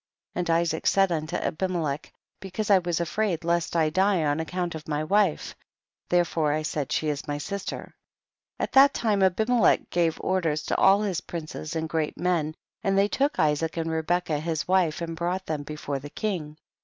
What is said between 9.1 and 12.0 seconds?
Abimelech gave orders to all his princes and